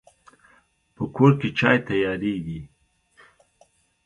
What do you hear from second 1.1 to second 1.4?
کور